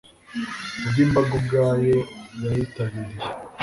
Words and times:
ubwo 0.83 0.99
imbaga 1.05 1.31
ubwayo 1.39 1.97
yayitabiriye 2.43 3.25